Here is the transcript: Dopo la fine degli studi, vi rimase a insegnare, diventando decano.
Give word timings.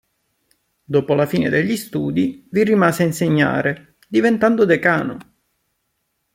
Dopo 0.83 1.13
la 1.13 1.27
fine 1.27 1.47
degli 1.49 1.77
studi, 1.77 2.47
vi 2.49 2.63
rimase 2.63 3.03
a 3.03 3.05
insegnare, 3.05 3.97
diventando 4.07 4.65
decano. 4.65 5.17